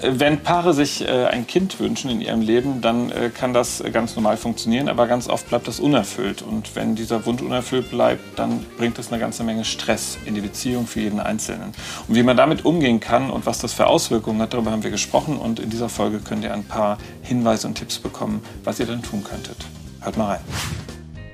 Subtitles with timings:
[0.00, 4.14] Wenn Paare sich äh, ein Kind wünschen in ihrem Leben, dann äh, kann das ganz
[4.14, 6.40] normal funktionieren, aber ganz oft bleibt das unerfüllt.
[6.40, 10.40] Und wenn dieser Wunsch unerfüllt bleibt, dann bringt das eine ganze Menge Stress in die
[10.40, 11.72] Beziehung für jeden Einzelnen.
[12.06, 14.92] Und wie man damit umgehen kann und was das für Auswirkungen hat, darüber haben wir
[14.92, 15.36] gesprochen.
[15.36, 19.02] Und in dieser Folge könnt ihr ein paar Hinweise und Tipps bekommen, was ihr dann
[19.02, 19.56] tun könntet.
[20.00, 20.40] Hört mal rein.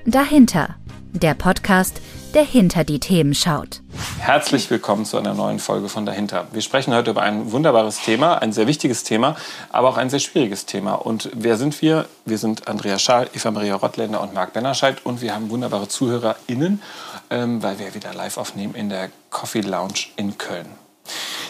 [0.07, 0.75] Dahinter,
[1.13, 2.01] der Podcast,
[2.35, 3.81] der hinter die Themen schaut.
[4.19, 6.47] Herzlich willkommen zu einer neuen Folge von Dahinter.
[6.51, 9.37] Wir sprechen heute über ein wunderbares Thema, ein sehr wichtiges Thema,
[9.71, 10.95] aber auch ein sehr schwieriges Thema.
[10.95, 12.07] Und wer sind wir?
[12.25, 16.81] Wir sind Andrea Schaal, Eva Maria Rottländer und Marc Bennerscheid und wir haben wunderbare ZuhörerInnen,
[17.29, 20.84] ähm, weil wir wieder live aufnehmen in der Coffee Lounge in Köln.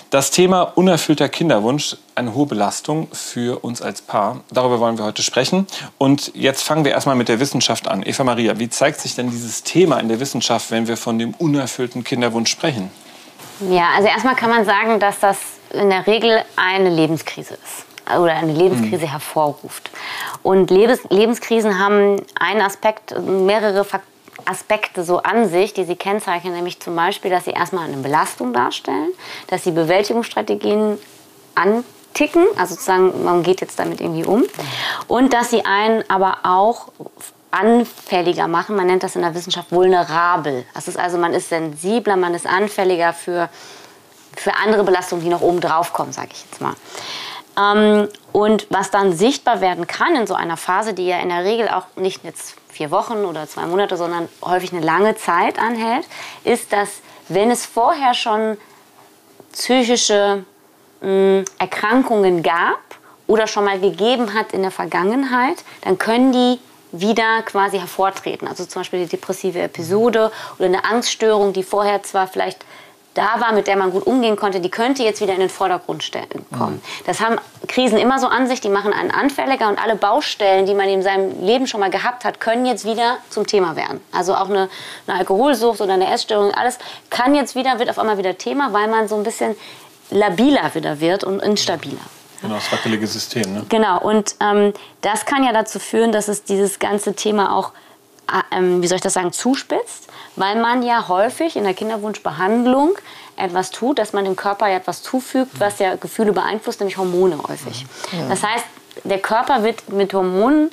[0.09, 4.41] Das Thema unerfüllter Kinderwunsch, eine hohe Belastung für uns als Paar.
[4.51, 5.67] Darüber wollen wir heute sprechen.
[5.97, 8.03] Und jetzt fangen wir erstmal mit der Wissenschaft an.
[8.05, 11.33] Eva Maria, wie zeigt sich denn dieses Thema in der Wissenschaft, wenn wir von dem
[11.33, 12.91] unerfüllten Kinderwunsch sprechen?
[13.69, 15.37] Ja, also erstmal kann man sagen, dass das
[15.71, 17.85] in der Regel eine Lebenskrise ist
[18.17, 19.11] oder eine Lebenskrise mhm.
[19.11, 19.89] hervorruft.
[20.43, 24.14] Und Lebens Lebenskrisen haben einen Aspekt, mehrere Faktoren
[24.45, 28.53] Aspekte so an sich, die sie kennzeichnen, nämlich zum Beispiel, dass sie erstmal eine Belastung
[28.53, 29.09] darstellen,
[29.47, 30.97] dass sie Bewältigungsstrategien
[31.55, 34.43] anticken, also sozusagen, man geht jetzt damit irgendwie um,
[35.07, 36.89] und dass sie einen aber auch
[37.51, 38.75] anfälliger machen.
[38.75, 40.65] Man nennt das in der Wissenschaft vulnerabel.
[40.73, 43.49] Das ist also, man ist sensibler, man ist anfälliger für,
[44.35, 46.73] für andere Belastungen, die noch oben drauf kommen, sage ich jetzt mal.
[47.57, 51.43] Ähm, und was dann sichtbar werden kann in so einer Phase, die ja in der
[51.43, 56.05] Regel auch nicht jetzt vier Wochen oder zwei Monate, sondern häufig eine lange Zeit anhält,
[56.43, 58.57] ist, dass wenn es vorher schon
[59.53, 60.43] psychische
[61.01, 62.79] mh, mm, Erkrankungen gab
[63.27, 66.59] oder schon mal gegeben hat in der Vergangenheit, dann können die
[66.91, 68.47] wieder quasi hervortreten.
[68.47, 72.65] Also zum Beispiel die depressive Episode oder eine Angststörung, die vorher zwar vielleicht
[73.15, 76.03] da war, mit der man gut umgehen konnte, die könnte jetzt wieder in den Vordergrund
[76.55, 76.75] kommen.
[76.75, 76.81] Mhm.
[77.05, 80.75] Das haben Krisen immer so an sich, die machen einen anfälliger und alle Baustellen, die
[80.75, 84.01] man in seinem Leben schon mal gehabt hat, können jetzt wieder zum Thema werden.
[84.11, 84.69] Also auch eine,
[85.07, 86.77] eine Alkoholsucht oder eine Essstörung, alles
[87.09, 89.55] kann jetzt wieder, wird auf einmal wieder Thema, weil man so ein bisschen
[90.11, 91.97] labiler wieder wird und instabiler.
[92.41, 93.53] Genau, das wackelige System.
[93.53, 93.65] Ne?
[93.69, 97.71] Genau, und ähm, das kann ja dazu führen, dass es dieses ganze Thema auch,
[98.29, 100.04] äh, ähm, wie soll ich das sagen, zuspitzt
[100.35, 102.97] weil man ja häufig in der Kinderwunschbehandlung
[103.37, 107.37] etwas tut, dass man dem Körper ja etwas zufügt, was ja Gefühle beeinflusst, nämlich Hormone
[107.47, 107.85] häufig.
[108.11, 108.29] Ja.
[108.29, 108.65] Das heißt,
[109.03, 110.71] der Körper wird mit Hormonen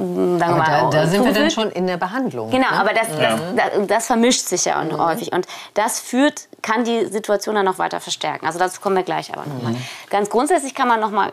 [0.00, 2.50] aber da, da sind wir dann schon in der Behandlung.
[2.50, 2.80] Genau, ne?
[2.80, 3.38] aber das, ja.
[3.54, 4.98] das, das, vermischt sich ja mhm.
[4.98, 5.32] häufig.
[5.32, 8.46] Und das führt, kann die Situation dann noch weiter verstärken.
[8.46, 9.72] Also dazu kommen wir gleich aber nochmal.
[9.72, 9.84] Mhm.
[10.08, 11.32] Ganz grundsätzlich kann man nochmal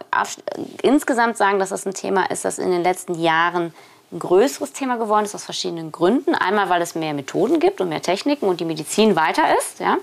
[0.81, 3.73] insgesamt sagen, dass das ein Thema ist, das in den letzten Jahren
[4.11, 6.33] ein größeres Thema geworden ist aus verschiedenen Gründen.
[6.33, 9.79] Einmal, weil es mehr Methoden gibt und mehr Techniken und die Medizin weiter ist.
[9.79, 9.97] Ja.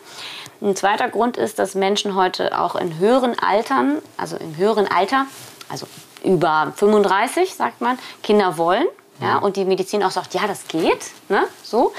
[0.61, 5.27] Ein zweiter Grund ist, dass Menschen heute auch in höheren Altern, also im höheren Alter,
[5.69, 5.87] also
[6.23, 8.87] über 35, sagt man, Kinder wollen.
[9.21, 10.99] Ja, und die Medizin auch sagt, ja, das geht.
[11.29, 11.93] Ne, so.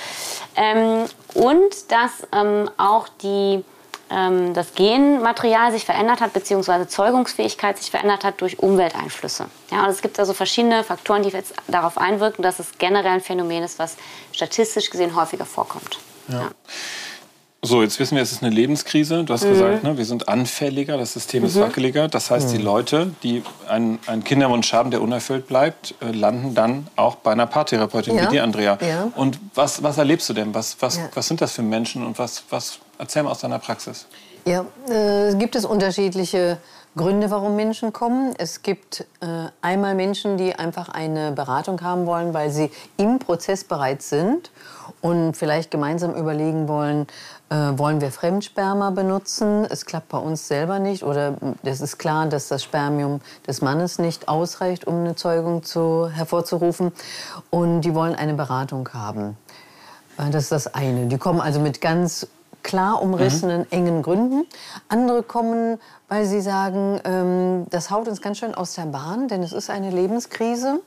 [0.55, 3.63] Ähm, und dass ähm, auch die
[4.09, 9.45] ähm, das Genmaterial sich verändert hat, beziehungsweise Zeugungsfähigkeit sich verändert hat durch Umwelteinflüsse.
[9.71, 13.21] Ja, und es gibt also verschiedene Faktoren, die jetzt darauf einwirken, dass es generell ein
[13.21, 13.97] Phänomen ist, was
[14.31, 15.99] statistisch gesehen häufiger vorkommt.
[16.27, 16.41] Ja.
[16.41, 16.51] Ja.
[17.65, 19.23] So, jetzt wissen wir, es ist eine Lebenskrise.
[19.23, 19.49] Du hast mhm.
[19.49, 21.49] gesagt, ne, wir sind anfälliger, das System mhm.
[21.49, 22.07] ist wackeliger.
[22.07, 22.57] Das heißt, mhm.
[22.57, 27.31] die Leute, die einen, einen, Kinderwunsch haben, der unerfüllt bleibt, äh, landen dann auch bei
[27.31, 28.25] einer Paartherapeutin ja.
[28.25, 28.77] wie dir, Andrea.
[28.87, 29.11] Ja.
[29.15, 30.53] Und was, was erlebst du denn?
[30.53, 31.09] Was, was, ja.
[31.15, 34.07] was sind das für Menschen und was, was erzähl mal aus deiner Praxis?
[34.45, 36.57] Ja, äh, gibt es unterschiedliche
[36.95, 38.33] Gründe, warum Menschen kommen.
[38.37, 43.65] Es gibt äh, einmal Menschen, die einfach eine Beratung haben wollen, weil sie im Prozess
[43.65, 44.51] bereits sind
[45.01, 47.07] und vielleicht gemeinsam überlegen wollen,
[47.49, 49.65] äh, wollen wir Fremdsperma benutzen?
[49.69, 53.99] Es klappt bei uns selber nicht oder es ist klar, dass das Spermium des Mannes
[53.99, 56.93] nicht ausreicht, um eine Zeugung zu, hervorzurufen.
[57.49, 59.37] Und die wollen eine Beratung haben.
[60.17, 61.07] Äh, das ist das eine.
[61.07, 62.27] Die kommen also mit ganz
[62.65, 63.67] klar umrissenen, mhm.
[63.69, 64.45] engen Gründen.
[64.89, 69.43] Andere kommen, weil sie sagen, ähm, das haut uns ganz schön aus der Bahn, denn
[69.43, 70.81] es ist eine Lebenskrise.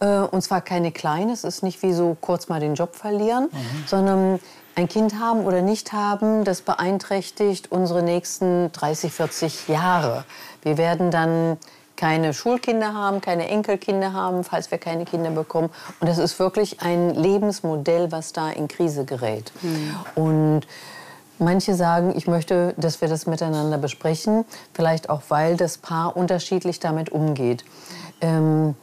[0.00, 3.48] Äh, und zwar keine kleine, es ist nicht wie so kurz mal den Job verlieren,
[3.50, 3.84] mhm.
[3.86, 4.40] sondern
[4.76, 10.24] ein Kind haben oder nicht haben, das beeinträchtigt unsere nächsten 30, 40 Jahre.
[10.62, 11.56] Wir werden dann
[11.96, 15.70] keine Schulkinder haben, keine Enkelkinder haben, falls wir keine Kinder bekommen.
[16.00, 19.52] Und das ist wirklich ein Lebensmodell, was da in Krise gerät.
[19.62, 19.96] Mhm.
[20.16, 20.66] Und
[21.38, 26.80] Manche sagen, ich möchte, dass wir das miteinander besprechen, vielleicht auch, weil das Paar unterschiedlich
[26.80, 27.64] damit umgeht.
[28.20, 28.74] Ähm,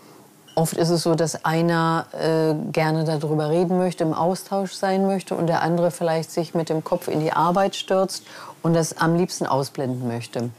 [0.56, 5.33] Oft ist es so, dass einer äh, gerne darüber reden möchte, im Austausch sein möchte
[5.33, 8.25] und der andere vielleicht sich mit dem Kopf in die Arbeit stürzt
[8.62, 10.50] und das am liebsten ausblenden möchte.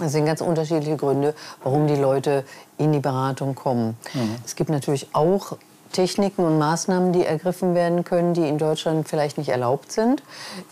[0.00, 2.44] Es sind ganz unterschiedliche Gründe, warum die Leute
[2.78, 3.96] in die Beratung kommen.
[4.14, 4.36] Mhm.
[4.46, 5.56] Es gibt natürlich auch
[5.92, 10.22] Techniken und Maßnahmen, die ergriffen werden können, die in Deutschland vielleicht nicht erlaubt sind,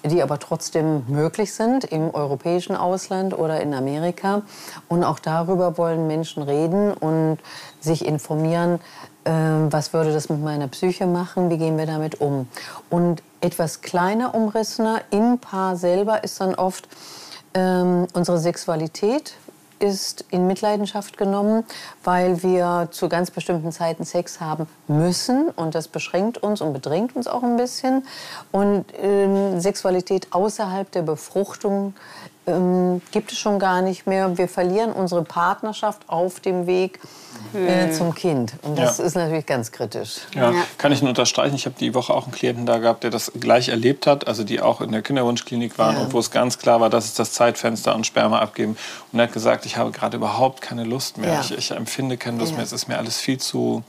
[0.04, 4.42] die aber trotzdem möglich sind im europäischen Ausland oder in Amerika.
[4.88, 7.38] Und auch darüber wollen Menschen reden und
[7.80, 8.80] sich informieren,
[9.24, 12.48] äh, was würde das mit meiner Psyche machen, wie gehen wir damit um.
[12.90, 16.88] Und etwas kleiner umrissener im Paar selber ist dann oft
[17.54, 19.34] ähm, unsere Sexualität,
[19.78, 21.64] ist in Mitleidenschaft genommen,
[22.04, 27.16] weil wir zu ganz bestimmten Zeiten Sex haben müssen und das beschränkt uns und bedrängt
[27.16, 28.04] uns auch ein bisschen.
[28.52, 31.94] Und ähm, Sexualität außerhalb der Befruchtung
[32.46, 34.38] ähm, gibt es schon gar nicht mehr.
[34.38, 37.00] Wir verlieren unsere Partnerschaft auf dem Weg
[37.56, 37.92] äh, hm.
[37.92, 38.52] zum Kind.
[38.62, 39.04] Und das ja.
[39.04, 40.18] ist natürlich ganz kritisch.
[40.34, 40.62] Ja, ja.
[40.78, 41.54] kann ich nur unterstreichen.
[41.54, 44.44] Ich habe die Woche auch einen Klienten da gehabt, der das gleich erlebt hat, also
[44.44, 46.02] die auch in der Kinderwunschklinik waren ja.
[46.02, 48.76] und wo es ganz klar war, das ist das Zeitfenster und Sperma abgeben.
[49.12, 51.40] Und er hat gesagt, ich habe gerade überhaupt keine Lust mehr.
[51.40, 52.62] Ich, ich, empfinde keine Lust mehr.
[52.62, 53.82] Es ist mir alles viel zu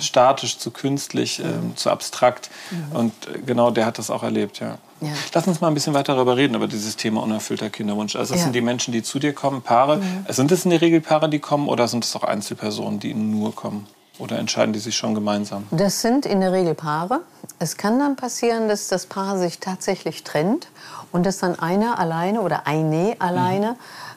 [0.00, 1.72] statisch, zu künstlich, mhm.
[1.72, 2.50] äh, zu abstrakt.
[2.70, 2.96] Mhm.
[2.96, 4.78] Und äh, genau der hat das auch erlebt, ja.
[5.00, 5.10] Ja.
[5.32, 8.16] Lass uns mal ein bisschen weiter darüber reden, über dieses Thema unerfüllter Kinderwunsch.
[8.16, 8.44] Also das ja.
[8.46, 9.98] sind die Menschen, die zu dir kommen, Paare.
[9.98, 10.26] Mhm.
[10.28, 13.54] Sind es in der Regel Paare, die kommen oder sind es auch Einzelpersonen, die nur
[13.54, 13.86] kommen?
[14.18, 15.66] Oder entscheiden die sich schon gemeinsam?
[15.70, 17.20] Das sind in der Regel Paare.
[17.60, 20.68] Es kann dann passieren, dass das Paar sich tatsächlich trennt
[21.12, 23.76] und dass dann einer alleine oder eine alleine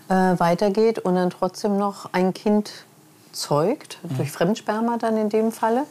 [0.09, 0.15] mhm.
[0.15, 2.71] äh, weitergeht und dann trotzdem noch ein Kind
[3.31, 4.17] zeugt, mhm.
[4.17, 5.85] durch Fremdsperma dann in dem Falle.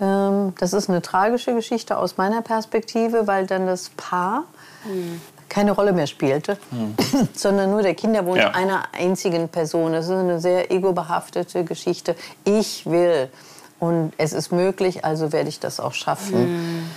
[0.00, 4.44] Ähm, das ist eine tragische Geschichte aus meiner Perspektive, weil dann das Paar
[4.84, 5.20] mhm.
[5.48, 6.94] keine Rolle mehr spielte, mhm.
[7.34, 8.50] sondern nur der Kinderwunsch ja.
[8.50, 9.92] einer einzigen Person.
[9.92, 12.16] Das ist eine sehr egobehaftete Geschichte.
[12.44, 13.28] Ich will
[13.80, 16.90] und es ist möglich, also werde ich das auch schaffen.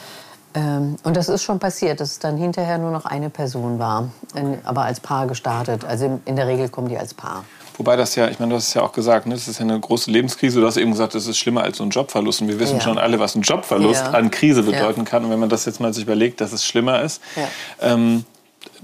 [0.54, 4.10] Ähm, und das ist schon passiert, dass es dann hinterher nur noch eine Person war,
[4.34, 4.58] okay.
[4.64, 5.86] aber als Paar gestartet.
[5.86, 7.46] Also in der Regel kommen die als Paar.
[7.78, 9.66] Wobei das ja, ich meine, du hast es ja auch gesagt, ne, das ist ja
[9.66, 10.60] eine große Lebenskrise.
[10.60, 12.42] Du hast eben gesagt, das ist schlimmer als so ein Jobverlust.
[12.42, 12.82] Und wir wissen ja.
[12.82, 14.12] schon alle, was ein Jobverlust ja.
[14.12, 15.06] an Krise bedeuten ja.
[15.06, 15.26] kann.
[15.26, 17.22] Und wenn man das jetzt mal sich überlegt, dass es schlimmer ist,
[17.82, 18.26] ähm,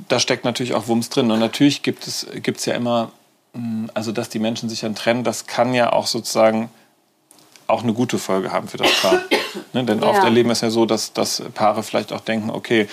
[0.08, 1.32] da steckt natürlich auch Wumms drin.
[1.32, 3.12] Und natürlich gibt es gibt's ja immer,
[3.54, 6.70] mm, also dass die Menschen sich dann trennen, das kann ja auch sozusagen
[7.68, 9.22] auch eine gute Folge haben für das Paar.
[9.74, 9.84] ne?
[9.84, 12.88] Denn oft erleben wir es ja so, dass, dass Paare vielleicht auch denken, okay,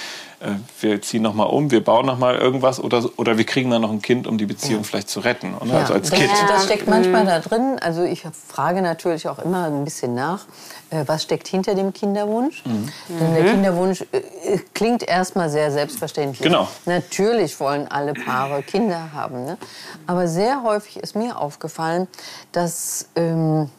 [0.80, 3.82] wir ziehen noch mal um, wir bauen noch mal irgendwas oder, oder wir kriegen dann
[3.82, 4.84] noch ein Kind, um die Beziehung ja.
[4.84, 5.54] vielleicht zu retten.
[5.64, 5.78] Ja.
[5.78, 6.30] Also als das, Kind.
[6.48, 7.28] Das steckt manchmal mhm.
[7.28, 7.78] da drin.
[7.80, 10.46] Also ich frage natürlich auch immer ein bisschen nach,
[10.90, 12.64] äh, was steckt hinter dem Kinderwunsch.
[12.64, 12.90] Mhm.
[13.08, 13.50] Denn der mhm.
[13.50, 16.42] Kinderwunsch äh, klingt erstmal sehr selbstverständlich.
[16.42, 16.68] Genau.
[16.86, 19.44] Natürlich wollen alle Paare Kinder haben.
[19.44, 19.58] Ne?
[20.06, 22.08] Aber sehr häufig ist mir aufgefallen,
[22.52, 23.70] dass ähm,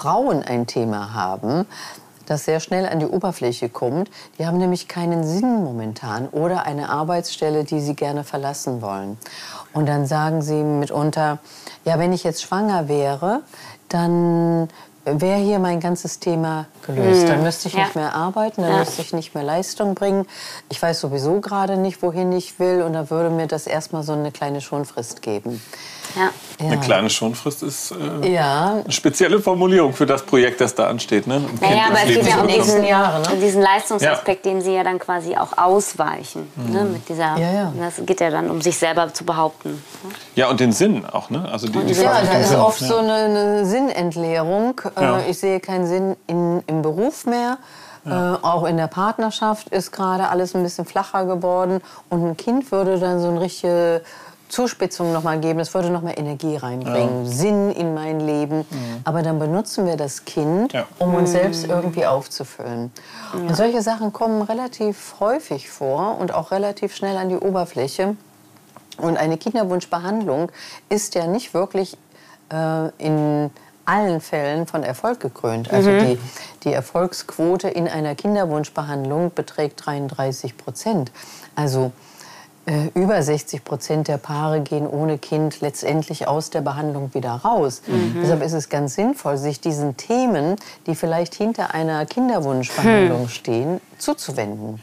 [0.00, 1.66] Frauen ein Thema haben,
[2.30, 4.08] das sehr schnell an die Oberfläche kommt.
[4.38, 9.18] Die haben nämlich keinen Sinn momentan oder eine Arbeitsstelle, die sie gerne verlassen wollen.
[9.72, 11.38] Und dann sagen sie mitunter,
[11.84, 13.42] ja, wenn ich jetzt schwanger wäre,
[13.88, 14.68] dann
[15.04, 17.28] wäre hier mein ganzes Thema gelöst.
[17.28, 17.80] Dann müsste ich ja.
[17.80, 18.78] nicht mehr arbeiten, dann ja.
[18.78, 20.26] müsste ich nicht mehr Leistung bringen.
[20.68, 24.12] Ich weiß sowieso gerade nicht, wohin ich will und da würde mir das erstmal so
[24.12, 25.60] eine kleine Schonfrist geben.
[26.16, 26.30] Ja.
[26.60, 27.92] Eine kleine Schonfrist ist
[28.22, 28.80] äh, ja.
[28.84, 31.26] eine spezielle Formulierung für das Projekt, das da ansteht.
[31.26, 31.42] Ne?
[31.60, 33.36] Naja, aber es geht ja um diesen, Jahre, ne?
[33.40, 34.52] diesen Leistungsaspekt, ja.
[34.52, 36.50] den Sie ja dann quasi auch ausweichen.
[36.56, 36.64] Ne?
[36.64, 36.72] Mhm.
[36.72, 36.84] Ne?
[36.84, 39.70] Mit dieser, ja, Das geht ja dann um sich selber zu behaupten.
[39.70, 40.10] Ne?
[40.34, 41.30] Ja, und den Sinn auch.
[41.30, 41.48] Ne?
[41.50, 44.80] Also die, die ja, da ist oft so eine, eine Sinnentleerung.
[44.98, 47.58] Äh, ich sehe keinen Sinn in, im Beruf mehr.
[48.04, 48.34] Ja.
[48.34, 51.80] Äh, auch in der Partnerschaft ist gerade alles ein bisschen flacher geworden.
[52.08, 54.02] Und ein Kind würde dann so ein richtige
[54.50, 57.30] Zuspitzung noch mal geben, das würde noch mal Energie reinbringen, ja.
[57.30, 58.58] Sinn in mein Leben.
[58.58, 59.00] Mhm.
[59.04, 60.86] Aber dann benutzen wir das Kind, ja.
[60.98, 61.70] um uns selbst mhm.
[61.70, 62.92] irgendwie aufzufüllen.
[63.32, 63.40] Ja.
[63.40, 68.16] Und solche Sachen kommen relativ häufig vor und auch relativ schnell an die Oberfläche.
[68.98, 70.50] Und eine Kinderwunschbehandlung
[70.88, 71.96] ist ja nicht wirklich
[72.52, 73.50] äh, in
[73.86, 75.72] allen Fällen von Erfolg gekrönt.
[75.72, 76.00] Also mhm.
[76.00, 76.18] die,
[76.64, 81.12] die Erfolgsquote in einer Kinderwunschbehandlung beträgt 33 Prozent.
[81.56, 81.92] Also
[82.94, 87.82] über 60 Prozent der Paare gehen ohne Kind letztendlich aus der Behandlung wieder raus.
[87.86, 88.18] Mhm.
[88.20, 93.28] Deshalb ist es ganz sinnvoll, sich diesen Themen, die vielleicht hinter einer Kinderwunschbehandlung hm.
[93.28, 94.82] stehen, zuzuwenden.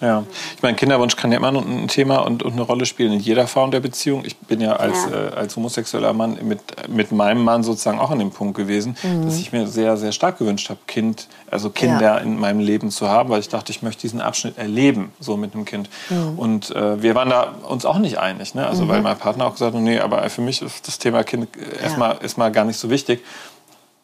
[0.00, 0.24] Ja,
[0.54, 3.48] ich meine, Kinderwunsch kann ja immer ein Thema und, und, eine Rolle spielen in jeder
[3.48, 4.24] Form der Beziehung.
[4.24, 5.28] Ich bin ja als, ja.
[5.28, 9.24] Äh, als homosexueller Mann mit, mit meinem Mann sozusagen auch an dem Punkt gewesen, mhm.
[9.24, 12.18] dass ich mir sehr, sehr stark gewünscht habe, Kind, also Kinder ja.
[12.18, 15.54] in meinem Leben zu haben, weil ich dachte, ich möchte diesen Abschnitt erleben, so mit
[15.54, 15.90] einem Kind.
[16.10, 16.38] Mhm.
[16.38, 18.66] Und äh, wir waren da uns auch nicht einig, ne?
[18.66, 18.88] also mhm.
[18.88, 21.48] weil mein Partner auch gesagt hat, nee, aber für mich ist das Thema Kind
[21.82, 22.20] erstmal ja.
[22.22, 23.20] erstmal gar nicht so wichtig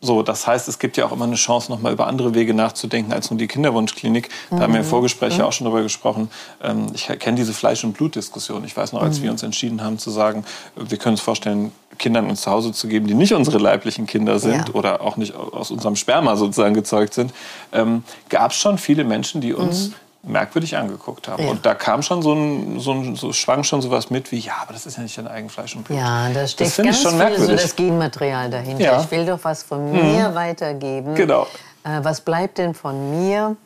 [0.04, 2.52] So, das heißt, es gibt ja auch immer eine Chance, noch mal über andere Wege
[2.52, 4.28] nachzudenken als nur die Kinderwunschklinik.
[4.50, 6.30] Da haben wir im Vorgespräch ja auch schon drüber gesprochen.
[6.62, 8.64] Ähm, ich kenne diese Fleisch- und Blutdiskussion.
[8.64, 10.44] Ich weiß noch, als wir uns entschieden haben zu sagen,
[10.76, 14.38] wir können uns vorstellen, Kindern uns zu Hause zu geben, die nicht unsere leiblichen Kinder
[14.38, 14.74] sind Ja.
[14.74, 17.32] oder auch nicht aus unserem Sperma sozusagen gezeugt sind,
[17.72, 19.92] ähm, gab es schon viele Menschen, die uns
[20.26, 21.44] merkwürdig angeguckt haben.
[21.44, 21.50] Ja.
[21.50, 24.54] Und da kam schon so ein, so ein so schwang schon sowas mit wie, ja,
[24.62, 25.98] aber das ist ja nicht dein Eigenfleisch und Blut.
[25.98, 28.82] Ja, da steckt ich ganz schon viel so das Genmaterial dahinter.
[28.84, 29.00] Ja.
[29.00, 31.14] Ich will doch was von mir weitergeben.
[31.14, 31.46] Genau.
[31.84, 33.56] Äh, was bleibt denn von mir,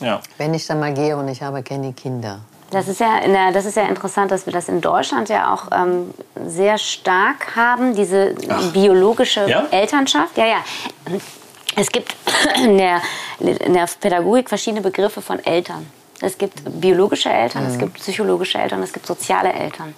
[0.00, 0.20] Ja.
[0.36, 2.40] wenn ich dann mal gehe und ich habe keine Kinder?
[2.70, 5.54] Das ist, ja in der, das ist ja interessant, dass wir das in Deutschland ja
[5.54, 6.12] auch ähm,
[6.46, 8.34] sehr stark haben, diese
[8.74, 9.64] biologische Ja?
[9.70, 10.36] Elternschaft.
[10.36, 10.56] Ja, ja.
[11.76, 12.14] Es gibt
[12.62, 13.00] in der,
[13.38, 15.86] in der Pädagogik verschiedene Begriffe von Eltern.
[16.20, 19.94] Es gibt biologische Eltern, es gibt psychologische Eltern, es gibt soziale Eltern.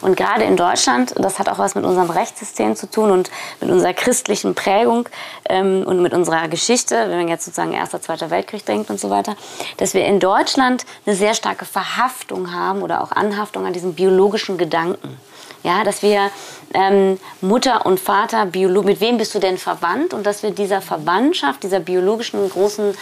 [0.00, 3.30] Und gerade in Deutschland, das hat auch was mit unserem Rechtssystem zu tun und
[3.60, 5.08] mit unserer christlichen Prägung
[5.48, 9.10] ähm, und mit unserer Geschichte, wenn man jetzt sozusagen Erster, Zweiter Weltkrieg denkt und so
[9.10, 9.34] weiter,
[9.78, 14.58] dass wir in Deutschland eine sehr starke Verhaftung haben oder auch Anhaftung an diesem biologischen
[14.58, 15.18] Gedanken.
[15.66, 16.30] Ja, dass wir
[16.74, 20.14] ähm, Mutter und Vater, Biolo mit wem bist du denn verwandt?
[20.14, 22.96] Und dass wir dieser Verwandtschaft, dieser biologischen großen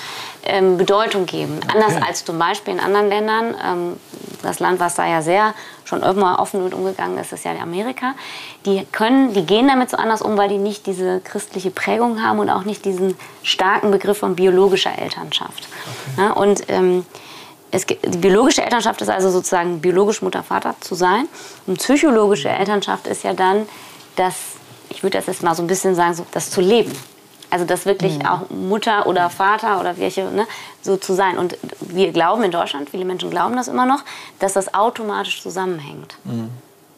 [0.46, 1.60] ähm, Bedeutung geben.
[1.70, 3.54] Anders als zum Beispiel in anderen Ländern.
[3.62, 3.96] Ähm,
[4.42, 5.52] das Land, was da ja sehr
[5.84, 8.14] schon immer offen mit umgegangen ist, ist ja Amerika.
[8.64, 12.38] Die können, die gehen damit so anders um, weil die nicht diese christliche Prägung haben
[12.38, 15.68] und auch nicht diesen starken Begriff von biologischer Elternschaft.
[16.16, 17.04] Ja, und ähm,
[17.74, 21.28] es, gibt- die biologische Elternschaft ist also sozusagen biologisch Mutter, Vater zu sein.
[21.66, 23.66] Und psychologische Elternschaft ist ja dann
[24.16, 24.34] das,
[24.90, 26.92] ich würde das jetzt mal so ein bisschen sagen, so das zu leben.
[27.50, 30.46] Also das wirklich auch Mutter oder Vater oder welche, ne,
[30.82, 31.38] so zu sein.
[31.38, 34.02] Und wir glauben in Deutschland, viele Menschen glauben das immer noch,
[34.40, 36.16] dass das automatisch zusammenhängt.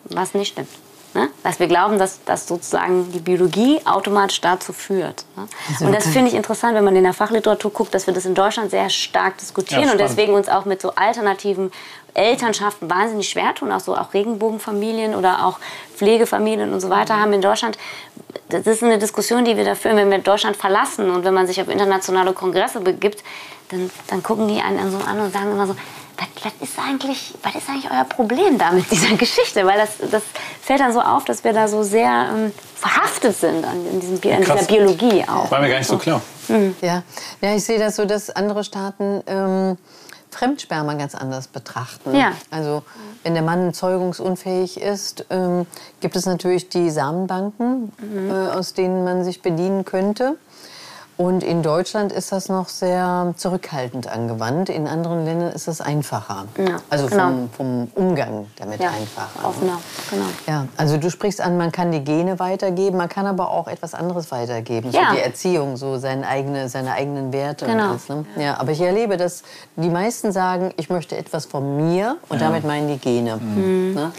[0.04, 0.68] Was nicht stimmt.
[1.16, 1.30] Ne?
[1.42, 5.24] Dass wir glauben, dass, dass sozusagen die Biologie automatisch dazu führt.
[5.34, 5.46] Ne?
[5.80, 8.34] Und das finde ich interessant, wenn man in der Fachliteratur guckt, dass wir das in
[8.34, 11.72] Deutschland sehr stark diskutieren Ja, und deswegen uns auch mit so alternativen
[12.12, 15.58] Elternschaften wahnsinnig schwer tun, auch so auch Regenbogenfamilien oder auch
[15.96, 17.78] Pflegefamilien und so weiter haben in Deutschland.
[18.50, 21.46] Das ist eine Diskussion, die wir da führen, wenn wir Deutschland verlassen und wenn man
[21.46, 23.24] sich auf internationale Kongresse begibt,
[23.70, 25.76] dann, dann gucken die einen so an und sagen immer so,
[26.16, 29.64] was, was, ist eigentlich, was ist eigentlich euer Problem da mit dieser Geschichte?
[29.66, 30.22] Weil das, das
[30.62, 34.18] fällt dann so auf, dass wir da so sehr ähm, verhaftet sind an, in, diesem,
[34.18, 34.54] Bi- an dieser.
[34.64, 35.50] Biologie auch.
[35.50, 36.20] War mir gar nicht so klar.
[36.80, 37.02] Ja,
[37.40, 39.76] ja ich sehe das so, dass andere Staaten ähm,
[40.30, 42.14] Fremdsperma ganz anders betrachten.
[42.14, 42.32] Ja.
[42.50, 42.82] Also
[43.22, 45.66] wenn der Mann zeugungsunfähig ist, ähm,
[46.00, 48.30] gibt es natürlich die Samenbanken, Mhm.
[48.30, 50.36] äh, aus denen man sich bedienen könnte.
[51.18, 54.68] Und in Deutschland ist das noch sehr zurückhaltend angewandt.
[54.68, 56.44] In anderen Ländern ist das einfacher.
[56.58, 57.24] Ja, also genau.
[57.24, 59.48] vom, vom Umgang damit Ja, einfacher.
[59.48, 59.80] offener,
[60.10, 60.26] genau.
[60.46, 63.94] Ja, also du sprichst an, man kann die Gene weitergeben, man kann aber auch etwas
[63.94, 64.90] anderes weitergeben.
[64.90, 65.08] Ja.
[65.08, 67.64] So die Erziehung, so seine, eigene, seine eigenen Werte.
[67.64, 67.84] Genau.
[67.84, 68.26] Und alles, ne?
[68.36, 69.42] ja, aber ich erlebe, dass
[69.76, 73.36] die meisten sagen, ich möchte etwas von mir und damit meinen die Gene.
[73.36, 73.94] Mhm.
[73.94, 74.12] Ne?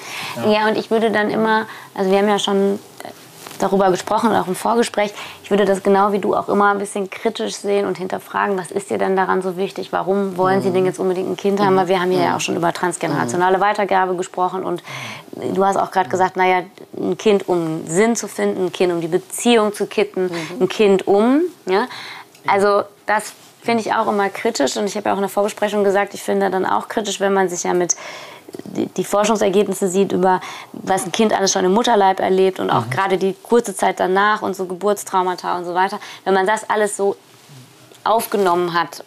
[0.52, 0.68] Ja.
[0.68, 2.80] und ich würde dann immer, also wir haben ja schon
[3.60, 7.10] darüber gesprochen, auch im Vorgespräch, ich würde das genau wie du auch immer ein bisschen
[7.10, 9.92] kritisch sehen und hinterfragen, was ist dir denn daran so wichtig?
[9.92, 11.76] Warum wollen Sie denn jetzt unbedingt ein Kind haben?
[11.76, 14.84] Weil wir haben hier ja auch schon über transgenerationale Weitergabe gesprochen und
[15.32, 16.64] du hast auch gerade gesagt, naja,
[17.00, 21.08] ein Kind, um Sinn zu finden, ein Kind, um die Beziehung zu kitten, ein Kind
[21.08, 21.42] um.
[21.66, 21.88] Ja?
[22.46, 25.84] Also das finde ich auch immer kritisch und ich habe ja auch in der Vorbesprechung
[25.84, 27.96] gesagt, ich finde dann auch kritisch, wenn man sich ja mit
[28.66, 30.40] die, Forschungsergebnisse sieht über
[30.74, 34.42] was ein Kind alles schon im Mutterleib erlebt und auch gerade die kurze Zeit danach
[34.42, 36.00] und so Geburtstraumata und so weiter.
[36.24, 37.16] Wenn man das alles so
[38.08, 39.04] aufgenommen hat,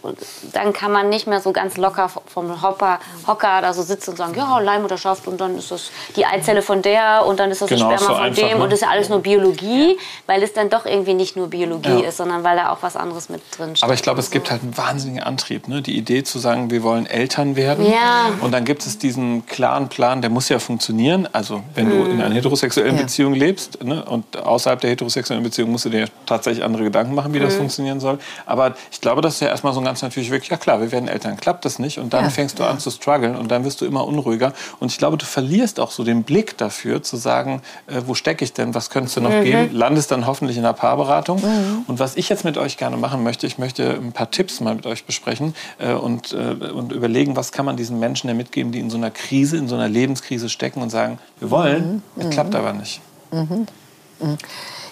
[0.52, 4.16] dann kann man nicht mehr so ganz locker vom Hopper, Hocker da so sitzen und
[4.16, 7.68] sagen, ja, Leihmutterschaft und dann ist das die Eizelle von der und dann ist das
[7.70, 8.64] Genau, das Sperma so von einfach, dem ne?
[8.64, 12.02] und das ist ja alles nur Biologie, weil es dann doch irgendwie nicht nur Biologie
[12.02, 12.08] Ja.
[12.08, 13.84] ist, sondern weil da auch was anderes mit drin steht.
[13.84, 15.68] Aber ich glaube, es gibt halt einen wahnsinnigen Antrieb.
[15.68, 15.82] Ne?
[15.82, 17.84] Die Idee zu sagen, wir wollen Eltern werden.
[17.90, 18.30] Ja.
[18.40, 21.28] Und dann gibt es diesen klaren Plan, der muss ja funktionieren.
[21.32, 22.10] Also wenn du Mhm.
[22.12, 23.02] in einer heterosexuellen Ja.
[23.02, 24.04] Beziehung lebst ne?
[24.04, 27.44] und außerhalb der heterosexuellen Beziehung musst du dir tatsächlich andere Gedanken machen, wie Mhm.
[27.44, 28.18] das funktionieren soll.
[28.46, 30.90] Aber ich glaube, das ist ja erstmal so ein ganz natürlich wirklich, ja klar, wir
[30.92, 31.36] werden Eltern.
[31.36, 31.98] Klappt das nicht?
[31.98, 32.30] Und dann Ja.
[32.30, 34.52] fängst du an zu strugglen und dann wirst du immer unruhiger.
[34.80, 38.44] Und ich glaube, du verlierst auch so den Blick dafür, zu sagen, äh, wo stecke
[38.44, 38.74] ich denn?
[38.74, 39.70] Was könntest du noch geben?
[39.72, 41.42] Landest dann hoffentlich in einer Paarberatung.
[41.86, 44.74] Und was ich jetzt mit euch gerne machen möchte, ich möchte ein paar Tipps mal
[44.74, 46.36] mit euch besprechen äh, und, äh,
[46.70, 49.68] und überlegen, was kann man diesen Menschen denn mitgeben, die in so einer Krise, in
[49.68, 53.00] so einer Lebenskrise stecken und sagen, wir wollen, es klappt aber nicht.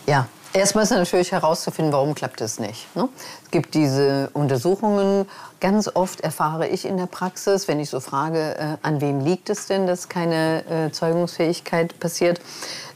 [0.06, 2.94] Ja, erstmal ist natürlich herauszufinden, warum klappt es nicht.
[2.96, 3.08] Ne?
[3.44, 5.26] Es gibt diese Untersuchungen.
[5.60, 9.50] Ganz oft erfahre ich in der Praxis, wenn ich so frage, äh, an wem liegt
[9.50, 12.40] es denn, dass keine äh, Zeugungsfähigkeit passiert,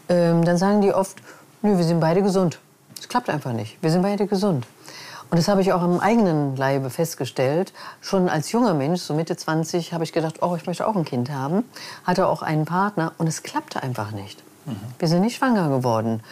[0.09, 1.17] ähm, dann sagen die oft,
[1.63, 2.59] nö, wir sind beide gesund.
[2.99, 3.83] Es klappt einfach nicht.
[3.83, 4.67] Wir sind beide gesund.
[5.33, 7.73] Und das habe ich auch am eigenen Leibe festgestellt.
[8.03, 11.07] Schon als junger Mensch, so Mitte 20, habe ich gedacht, oh, ich möchte auch ein
[11.07, 11.65] Kind haben.
[12.05, 14.43] Hatte auch einen Partner und es klappte einfach nicht.
[14.67, 14.77] Mhm.
[14.99, 16.23] Wir sind nicht schwanger geworden.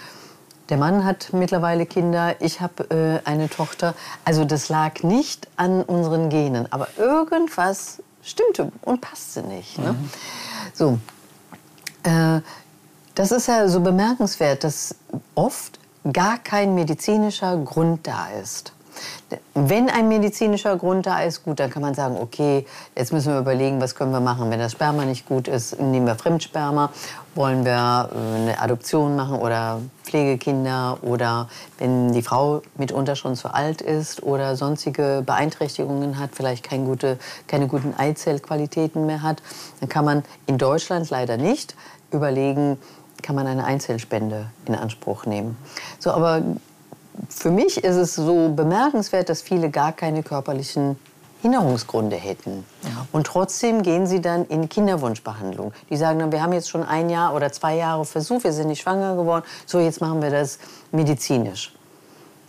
[0.70, 3.94] Der Mann hat mittlerweile Kinder, ich habe äh, eine Tochter.
[4.24, 9.78] Also das lag nicht an unseren Genen, aber irgendwas stimmte und passte nicht.
[9.78, 9.92] Ne?
[9.94, 10.10] Mhm.
[10.72, 10.98] So,
[12.04, 12.40] äh,
[13.16, 14.94] das ist ja so bemerkenswert, dass
[15.34, 15.80] oft
[16.12, 18.72] gar kein medizinischer Grund da ist.
[19.54, 22.66] Wenn ein medizinischer Grund da ist, gut, dann kann man sagen, okay,
[22.96, 24.50] jetzt müssen wir überlegen, was können wir machen.
[24.50, 26.90] Wenn das Sperma nicht gut ist, nehmen wir Fremdsperma.
[27.34, 33.54] Wollen wir äh, eine Adoption machen oder Pflegekinder oder wenn die Frau mitunter schon zu
[33.54, 39.42] alt ist oder sonstige Beeinträchtigungen hat, vielleicht keine, gute, keine guten Eizellqualitäten mehr hat,
[39.78, 41.76] dann kann man in Deutschland leider nicht
[42.10, 42.78] überlegen,
[43.22, 45.56] kann man eine Einzelspende in Anspruch nehmen.
[45.98, 46.42] So, aber
[47.28, 50.96] für mich ist es so bemerkenswert, dass viele gar keine körperlichen
[51.42, 52.64] Hinderungsgründe hätten.
[53.12, 55.72] Und trotzdem gehen sie dann in Kinderwunschbehandlung.
[55.88, 58.68] Die sagen dann, wir haben jetzt schon ein Jahr oder zwei Jahre versucht, wir sind
[58.68, 60.58] nicht schwanger geworden, so jetzt machen wir das
[60.92, 61.74] medizinisch.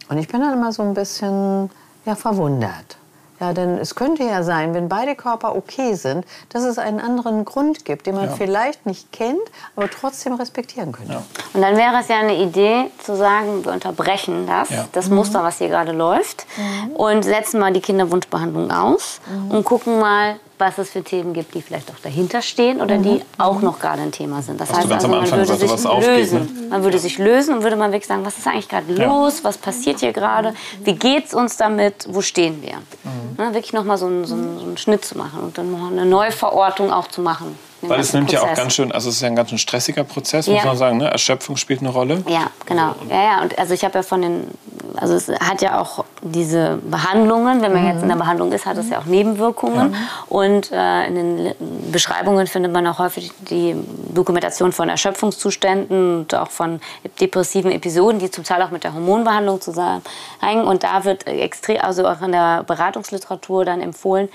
[0.09, 1.69] Und ich bin dann immer so ein bisschen
[2.05, 2.97] ja, verwundert.
[3.41, 7.43] Ja, denn es könnte ja sein, wenn beide Körper okay sind, dass es einen anderen
[7.43, 8.35] Grund gibt, den man ja.
[8.35, 9.41] vielleicht nicht kennt,
[9.75, 11.13] aber trotzdem respektieren könnte.
[11.13, 11.23] Ja.
[11.53, 14.85] Und dann wäre es ja eine Idee zu sagen, wir unterbrechen das, ja.
[14.91, 15.15] das mhm.
[15.15, 16.91] Muster, was hier gerade läuft, mhm.
[16.91, 19.51] und setzen mal die Kinderwunschbehandlung aus mhm.
[19.51, 23.15] und gucken mal, was es für Themen gibt, die vielleicht auch dahinter stehen oder die
[23.15, 23.21] mhm.
[23.37, 24.61] auch noch gerade ein Thema sind.
[24.61, 25.87] Das was heißt, also, man würde sich lösen.
[25.87, 26.47] Aufgeht, ne?
[26.69, 29.05] Man würde sich lösen und würde mal wirklich sagen, was ist eigentlich gerade ja.
[29.05, 30.53] los, was passiert hier gerade,
[30.83, 32.77] wie geht es uns damit, wo stehen wir.
[33.03, 33.43] Mhm.
[33.43, 35.87] Ne, wirklich nochmal so, einen, so, einen, so einen Schnitt zu machen und dann noch
[35.91, 37.57] eine Neuverortung auch zu machen.
[37.81, 38.43] Weil es nimmt Prozess.
[38.43, 40.65] ja auch ganz schön, also es ist ja ein ganz schön stressiger Prozess, muss ja.
[40.65, 40.97] man sagen.
[40.97, 41.09] Ne?
[41.09, 42.23] Erschöpfung spielt eine Rolle.
[42.27, 42.95] Ja, genau.
[43.09, 43.41] Ja, ja.
[43.41, 44.47] Und also ich habe ja von den,
[44.95, 47.89] also es hat ja auch diese Behandlungen, wenn man mhm.
[47.89, 49.93] jetzt in der Behandlung ist, hat es ja auch Nebenwirkungen.
[49.93, 49.99] Ja.
[50.27, 51.55] Und äh, in den
[51.91, 53.75] Beschreibungen findet man auch häufig die
[54.13, 56.81] Dokumentation von Erschöpfungszuständen und auch von
[57.19, 60.65] depressiven Episoden, die zum Teil auch mit der Hormonbehandlung zusammenhängen.
[60.65, 64.29] Und da wird extrem, also auch in der Beratungsliteratur dann empfohlen,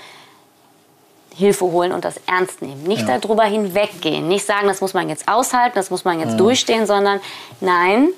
[1.35, 2.83] Hilfe holen und das ernst nehmen.
[2.83, 3.19] Nicht ja.
[3.19, 4.27] darüber hinweggehen.
[4.27, 6.37] Nicht sagen, das muss man jetzt aushalten, das muss man jetzt ja.
[6.37, 7.19] durchstehen, sondern
[7.61, 8.09] nein,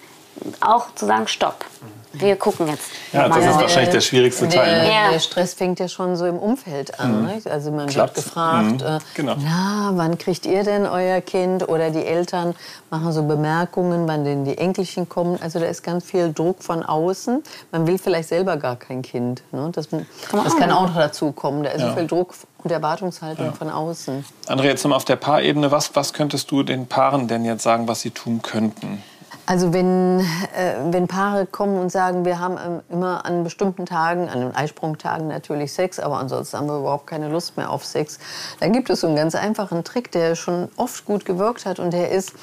[0.61, 1.65] auch zu sagen, stopp.
[2.13, 2.89] Wir gucken jetzt.
[3.13, 4.83] Ja, das ist wahrscheinlich der schwierigste der, Teil.
[4.83, 5.11] Ne?
[5.13, 7.23] Der Stress fängt ja schon so im Umfeld an.
[7.23, 7.41] Mhm.
[7.45, 8.15] Also man Klappt.
[8.15, 8.87] wird gefragt, mhm.
[8.87, 9.35] äh, genau.
[9.39, 11.69] na, wann kriegt ihr denn euer Kind?
[11.69, 12.55] Oder die Eltern
[12.89, 15.37] machen so Bemerkungen, wann denn die Enkelchen kommen.
[15.41, 17.43] Also da ist ganz viel Druck von außen.
[17.71, 19.43] Man will vielleicht selber gar kein Kind.
[19.51, 19.69] Ne?
[19.71, 21.63] Das, das kann auch noch dazu kommen.
[21.63, 21.89] Da ist ja.
[21.89, 23.51] so viel Druck und Erwartungshaltung ja.
[23.51, 24.25] von außen.
[24.47, 25.71] André, jetzt nochmal auf der Paarebene.
[25.71, 29.03] Was, was könntest du den Paaren denn jetzt sagen, was sie tun könnten?
[29.49, 34.29] Also wenn, äh, wenn Paare kommen und sagen, wir haben ähm, immer an bestimmten Tagen,
[34.29, 38.19] an den Eisprungtagen natürlich Sex, aber ansonsten haben wir überhaupt keine Lust mehr auf Sex,
[38.59, 41.93] dann gibt es so einen ganz einfachen Trick, der schon oft gut gewirkt hat und
[41.93, 42.33] der ist,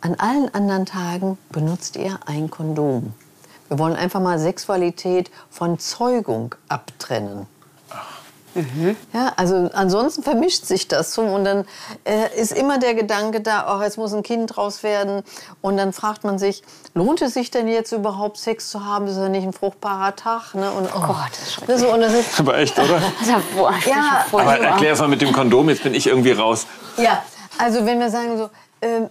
[0.00, 3.12] an allen anderen Tagen benutzt ihr ein Kondom.
[3.68, 7.46] Wir wollen einfach mal Sexualität von Zeugung abtrennen.
[8.54, 8.96] Mhm.
[9.12, 11.64] Ja, also ansonsten vermischt sich das so und dann
[12.04, 15.22] äh, ist immer der Gedanke da, oh, jetzt muss ein Kind draus werden
[15.60, 16.62] und dann fragt man sich,
[16.94, 19.06] lohnt es sich denn jetzt überhaupt Sex zu haben?
[19.06, 20.54] Das ist ja nicht ein fruchtbarer Tag.
[20.54, 20.70] Ne?
[20.70, 21.30] Und, oh, Gott,
[21.66, 22.98] das ist, so, und das ist Aber echt, oder?
[23.86, 26.66] ja, aber erklär es mal mit dem Kondom, jetzt bin ich irgendwie raus.
[26.96, 27.22] Ja,
[27.58, 29.08] also wenn wir sagen so, äh,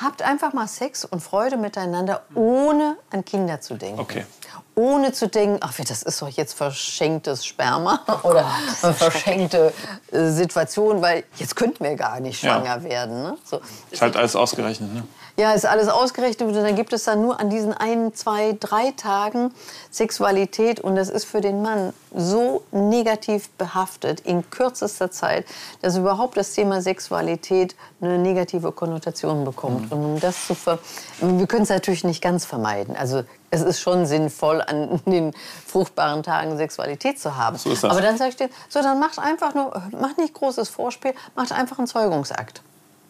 [0.00, 4.00] habt einfach mal Sex und Freude miteinander, ohne an Kinder zu denken.
[4.00, 4.24] Okay
[4.74, 8.46] ohne zu denken, ach, das ist doch jetzt verschenktes Sperma oh oder
[8.80, 9.72] Gott, verschenkte
[10.10, 12.82] äh, Situation, weil jetzt könnten wir gar nicht schwanger ja.
[12.82, 13.22] werden.
[13.22, 13.38] Ne?
[13.44, 13.60] So.
[13.90, 15.04] Ist halt alles ausgerechnet, ne?
[15.38, 18.90] Ja, ist alles ausgerechnet und dann gibt es dann nur an diesen ein, zwei, drei
[18.90, 19.54] Tagen
[19.90, 25.46] Sexualität und das ist für den Mann so negativ behaftet in kürzester Zeit,
[25.80, 29.86] dass überhaupt das Thema Sexualität eine negative Konnotation bekommt.
[29.86, 29.92] Mhm.
[29.92, 30.78] Und um das zu ver
[31.20, 32.94] wir können es natürlich nicht ganz vermeiden.
[32.94, 35.34] Also es ist schon sinnvoll, an den
[35.66, 37.58] fruchtbaren Tagen Sexualität zu haben.
[37.58, 37.90] So ist das.
[37.90, 41.52] Aber dann sage ich dir, so dann macht einfach nur, macht nicht großes Vorspiel, macht
[41.52, 42.62] einfach einen Zeugungsakt.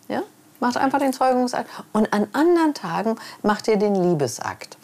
[0.09, 0.23] Ja?
[0.59, 1.71] Macht einfach den Zeugungsakt.
[1.93, 4.77] Und an anderen Tagen macht ihr den Liebesakt.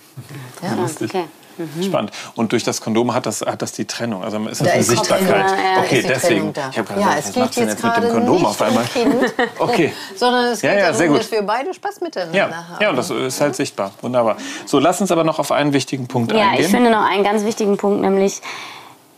[0.62, 0.77] Ja?
[1.05, 1.29] Okay.
[1.59, 1.83] Mhm.
[1.83, 2.12] Spannend.
[2.35, 4.23] Und durch das Kondom hat das, hat das die Trennung.
[4.23, 5.29] Also ist das da eine ist Sichtbarkeit.
[5.29, 6.53] Ja, okay, deswegen.
[6.71, 8.85] Ich habe ja, es geht jetzt, gerade mit dem Kondom auf einmal?
[8.85, 9.14] Kind,
[9.59, 9.92] okay.
[10.16, 12.68] sondern es geht ja, ja, darum, dass wir beide Spaß miteinander ja.
[12.68, 12.83] haben.
[12.83, 13.92] Ja, und das ist halt sichtbar.
[14.01, 14.37] Wunderbar.
[14.66, 16.55] So, lass uns aber noch auf einen wichtigen Punkt ja, eingehen.
[16.55, 18.40] Ja, ich finde noch einen ganz wichtigen Punkt, nämlich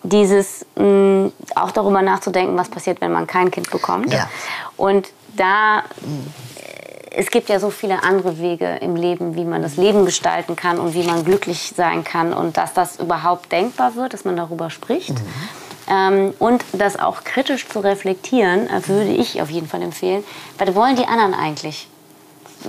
[0.03, 4.13] dieses mh, auch darüber nachzudenken, was passiert, wenn man kein Kind bekommt.
[4.13, 4.29] Ja.
[4.77, 5.85] Und da
[7.11, 10.79] es gibt ja so viele andere Wege im Leben, wie man das Leben gestalten kann
[10.79, 14.71] und wie man glücklich sein kann und dass das überhaupt denkbar wird, dass man darüber
[14.71, 15.15] spricht.
[15.15, 15.27] Mhm.
[15.89, 20.23] Ähm, und das auch kritisch zu reflektieren, äh, würde ich auf jeden Fall empfehlen.
[20.59, 21.89] Was wollen die anderen eigentlich?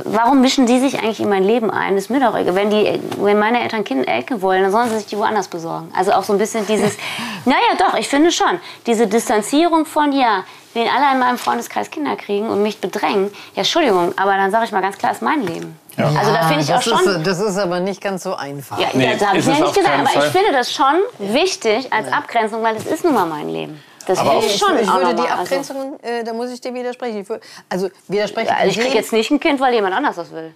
[0.06, 1.98] Warum mischen die sich eigentlich in mein Leben ein?
[1.98, 2.56] Ist mir doch egal.
[2.56, 5.92] Wenn, die, wenn meine Eltern Kinder Elke wollen, dann sollen sie sich die woanders besorgen.
[5.96, 6.98] Also auch so ein bisschen dieses,
[7.46, 12.16] naja doch, ich finde schon, diese Distanzierung von, ja, wenn alle in meinem Freundeskreis Kinder
[12.16, 15.46] kriegen und mich bedrängen, ja, Entschuldigung, aber dann sage ich mal ganz klar, ist mein
[15.46, 15.78] Leben.
[15.98, 16.06] Ja.
[16.18, 17.06] Also da finde ich auch schon.
[17.06, 18.80] Ist, das ist aber nicht ganz so einfach.
[18.80, 22.12] Ja, nee, das habe ich ja nicht gesagt, aber ich finde das schon wichtig als
[22.12, 23.84] Abgrenzung, weil es ist nun mal mein Leben.
[24.06, 24.78] Das aber ich schon.
[24.80, 27.22] Ich würde die also Abgrenzung, äh, da muss ich dir widersprechen.
[27.22, 28.50] Ich würde, also widersprechen.
[28.50, 30.54] Ja, also ich kriege jetzt nicht ein Kind, weil jemand anders das will.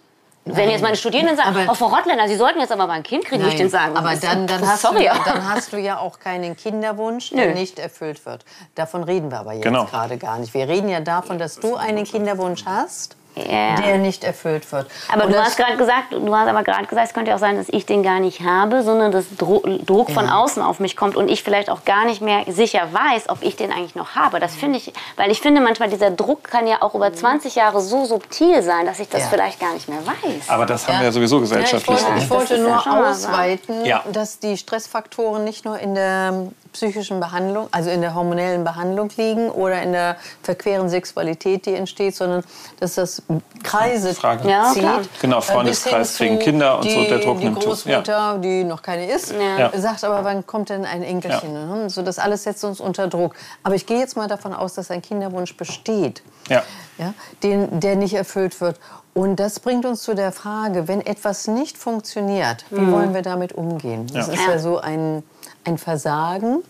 [0.48, 0.58] Nein.
[0.58, 3.04] Wenn jetzt meine Studierenden sagen, aber, oh, Frau Rottländer, Sie sollten jetzt aber mal ein
[3.04, 3.98] Kind kriegen, würde ich denen sagen.
[3.98, 7.54] Aber dann, dann, hast sorry, du, dann hast du ja auch keinen Kinderwunsch, der Nö.
[7.54, 8.46] nicht erfüllt wird.
[8.76, 9.86] Davon reden wir aber jetzt genau.
[9.86, 10.54] gerade gar nicht.
[10.54, 13.76] Wir reden ja davon, dass du einen Kinderwunsch hast ja.
[13.76, 14.88] der nicht erfüllt wird.
[15.12, 17.68] Aber du hast gerade gesagt, du hast aber gerade gesagt, es könnte auch sein, dass
[17.70, 20.38] ich den gar nicht habe, sondern dass Druck von ja.
[20.38, 23.56] außen auf mich kommt und ich vielleicht auch gar nicht mehr sicher weiß, ob ich
[23.56, 24.40] den eigentlich noch habe.
[24.40, 27.82] Das finde ich, weil ich finde manchmal dieser Druck kann ja auch über 20 Jahre
[27.82, 29.28] so subtil sein, dass ich das ja.
[29.28, 30.50] vielleicht gar nicht mehr weiß.
[30.50, 31.98] Aber das haben wir ja sowieso gesellschaftlich.
[31.98, 37.70] ich wollte, ich wollte nur ausweiten, dass die Stressfaktoren nicht nur in der psychischen Behandlung,
[37.72, 42.44] also in der hormonellen Behandlung liegen oder in der verqueren Sexualität, die entsteht, sondern
[42.82, 43.24] dass das
[43.64, 44.50] Kreise Frage.
[44.50, 44.86] Ja, zieht.
[45.22, 48.38] Genau, Freundeskreis kriegen Kinder und die, so, der Druck die nimmt Großmutter, ja.
[48.38, 49.72] die noch keine ist, ja.
[49.80, 51.54] sagt aber, wann kommt denn ein Enkelchen?
[51.54, 51.90] Ja.
[51.90, 53.36] So, das alles setzt uns unter Druck.
[53.64, 56.62] Aber ich gehe jetzt mal davon aus, dass ein Kinderwunsch besteht, ja.
[56.98, 58.80] Ja, den, der nicht erfüllt wird.
[59.16, 62.92] Und das bringt uns zu der Frage, wenn etwas nicht funktioniert, wie mhm.
[62.92, 64.06] wollen wir damit umgehen?
[64.14, 65.24] Das ist ja so ein
[65.66, 66.64] ein Versagen,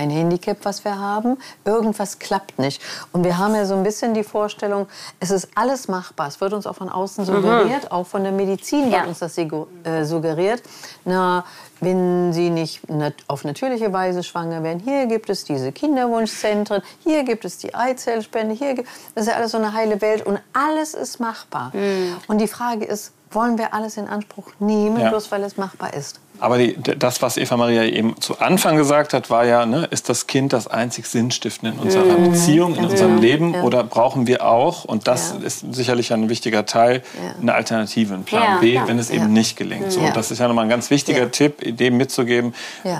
[0.00, 1.38] ein Handicap, was wir haben.
[1.64, 2.82] Irgendwas klappt nicht.
[3.12, 4.88] Und wir haben ja so ein bisschen die Vorstellung,
[5.20, 6.28] es ist alles machbar.
[6.28, 7.90] Es wird uns auch von außen suggeriert, mhm.
[7.90, 10.62] auch von der Medizin wird uns das äh, suggeriert.
[11.04, 11.44] Na,
[11.80, 12.82] wenn Sie nicht
[13.26, 18.54] auf natürliche Weise schwanger werden, hier gibt es diese Kinderwunschzentren, hier gibt es die Eizellspende,
[18.54, 21.72] hier gibt, das ist ja alles so eine heile Welt und alles ist machbar.
[21.74, 22.16] Mhm.
[22.28, 25.08] Und die Frage ist, wollen wir alles in Anspruch nehmen, ja.
[25.08, 26.20] bloß weil es machbar ist?
[26.40, 30.08] Aber die, das, was Eva Maria eben zu Anfang gesagt hat, war ja, ne, ist
[30.08, 32.32] das Kind das einzig Sinnstiftende in unserer mhm.
[32.32, 32.88] Beziehung, in ja.
[32.88, 33.54] unserem Leben?
[33.54, 33.62] Ja.
[33.62, 35.46] Oder brauchen wir auch, und das ja.
[35.46, 37.02] ist sicherlich ein wichtiger Teil,
[37.40, 39.92] eine Alternative, einen Plan B, wenn es eben nicht gelingt.
[39.92, 42.54] So, das ist ja nochmal ein ganz wichtiger Tipp, dem mitzugeben,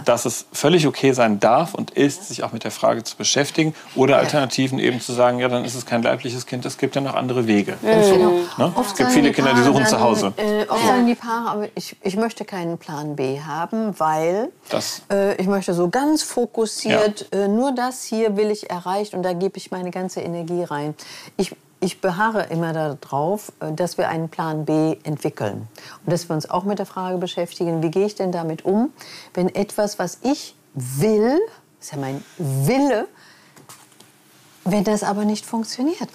[0.04, 3.74] dass es völlig okay sein darf und ist, sich auch mit der Frage zu beschäftigen.
[3.96, 7.00] Oder Alternativen eben zu sagen, ja, dann ist es kein leibliches Kind, es gibt ja
[7.00, 7.76] noch andere Wege.
[7.80, 8.02] Mhm.
[8.02, 8.16] So,
[8.58, 8.72] ne?
[8.80, 10.32] Es gibt viele Kinder, die suchen zu Hause.
[10.36, 14.50] Äh, oft sagen die Paare, aber ich, ich möchte keinen Plan B haben, weil
[15.10, 17.40] äh, ich möchte so ganz fokussiert, ja.
[17.44, 20.94] äh, nur das hier will ich erreichen und da gebe ich meine ganze Energie rein.
[21.36, 25.68] Ich, ich beharre immer darauf, äh, dass wir einen Plan B entwickeln
[26.04, 28.92] und dass wir uns auch mit der Frage beschäftigen, wie gehe ich denn damit um,
[29.34, 31.40] wenn etwas, was ich will,
[31.80, 33.08] ist ja mein Wille,
[34.64, 36.08] wenn das aber nicht funktioniert.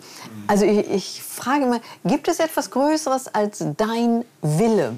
[0.47, 4.95] Also ich, ich frage mal, gibt es etwas Größeres als dein Wille?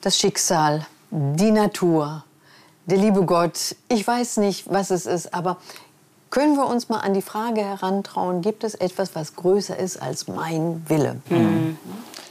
[0.00, 2.24] Das Schicksal, die Natur,
[2.86, 3.74] der liebe Gott.
[3.88, 5.56] Ich weiß nicht, was es ist, aber
[6.30, 10.28] können wir uns mal an die Frage herantrauen, gibt es etwas, was größer ist als
[10.28, 11.20] mein Wille?
[11.28, 11.76] Mhm.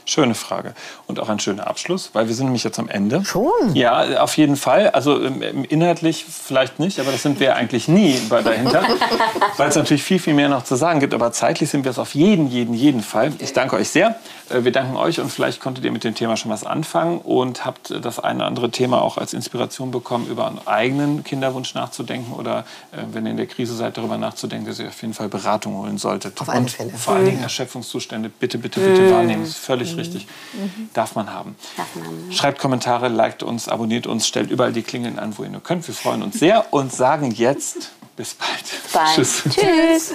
[0.06, 0.74] Schöne Frage.
[1.06, 3.24] Und auch ein schöner Abschluss, weil wir sind nämlich jetzt am Ende.
[3.24, 3.74] Schon?
[3.74, 4.90] Ja, auf jeden Fall.
[4.90, 8.82] Also ähm, inhaltlich vielleicht nicht, aber das sind wir eigentlich nie dahinter,
[9.56, 11.14] weil es natürlich viel, viel mehr noch zu sagen gibt.
[11.14, 13.32] Aber zeitlich sind wir es auf jeden, jeden, jeden Fall.
[13.38, 14.16] Ich danke euch sehr.
[14.50, 17.64] Äh, wir danken euch und vielleicht konntet ihr mit dem Thema schon was anfangen und
[17.64, 22.32] habt das eine oder andere Thema auch als Inspiration bekommen, über einen eigenen Kinderwunsch nachzudenken
[22.32, 25.28] oder äh, wenn ihr in der Krise seid, darüber nachzudenken, dass ihr auf jeden Fall
[25.28, 26.40] Beratung holen solltet.
[26.40, 26.90] Auf alle Fälle.
[26.90, 29.12] Vor allen Dingen Erschöpfungszustände bitte, bitte, bitte mhm.
[29.12, 29.42] wahrnehmen.
[29.42, 29.98] Das ist völlig mhm.
[29.98, 30.26] richtig.
[30.52, 30.90] Mhm.
[30.92, 31.56] Darf man haben.
[31.76, 32.32] Darf man haben.
[32.32, 35.86] Schreibt Kommentare, liked uns, abonniert uns, stellt überall die Klingeln an, wo ihr nur könnt.
[35.86, 38.50] Wir freuen uns sehr und sagen jetzt bis bald.
[38.92, 39.14] Bye.
[39.14, 39.42] Tschüss.
[39.48, 40.14] Tschüss.